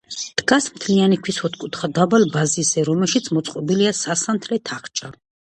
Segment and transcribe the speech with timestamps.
[0.41, 5.15] დგას მთლიანი ქვის ოთხკუთხა დაბალ ბაზისზე, რომელშიც მოწყობილია სასანთლე თახჩა.